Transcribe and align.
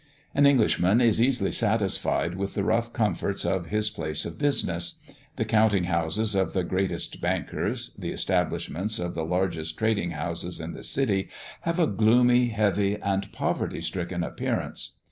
An 0.33 0.47
Englishman 0.47 0.99
is 0.99 1.21
easily 1.21 1.51
satisfied 1.51 2.33
with 2.33 2.55
the 2.55 2.63
rough 2.63 2.91
comforts 2.91 3.45
of 3.45 3.67
his 3.67 3.91
place 3.91 4.25
of 4.25 4.39
business. 4.39 4.99
The 5.35 5.45
counting 5.45 5.83
houses 5.83 6.33
of 6.33 6.53
the 6.53 6.63
greatest 6.63 7.21
bankers; 7.21 7.93
the 7.99 8.09
establishments 8.11 8.97
of 8.97 9.13
the 9.13 9.23
largest 9.23 9.77
trading 9.77 10.09
houses 10.09 10.59
in 10.59 10.73
the 10.73 10.81
city 10.83 11.29
have 11.69 11.77
a 11.77 11.85
gloomy, 11.85 12.47
heavy, 12.47 12.95
and 12.99 13.31
poverty 13.31 13.79
stricken 13.79 14.23
appearance. 14.23 14.95